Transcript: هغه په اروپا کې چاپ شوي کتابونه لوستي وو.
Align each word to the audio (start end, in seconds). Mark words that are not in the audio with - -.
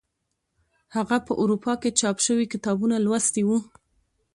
هغه 0.95 1.17
په 1.27 1.33
اروپا 1.41 1.73
کې 1.81 1.89
چاپ 1.99 2.17
شوي 2.25 2.45
کتابونه 2.53 2.95
لوستي 3.05 3.43
وو. 3.45 3.57